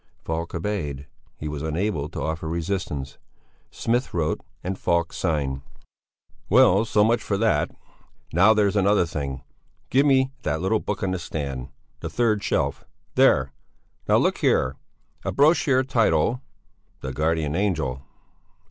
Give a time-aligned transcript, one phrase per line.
[0.23, 1.05] Falk obeyed;
[1.37, 3.19] he was unable to offer resistance.
[3.69, 5.61] Smith wrote and Falk signed.
[6.49, 7.69] "Well, so much for that!
[8.33, 9.43] Now, there's another thing!
[9.91, 11.67] Give me that little book on the stand!
[11.99, 12.83] The third shelf!
[13.13, 13.53] There!
[14.07, 14.75] Now look here!
[15.23, 16.41] A brochure title:
[17.01, 18.01] "The Guardian Angel."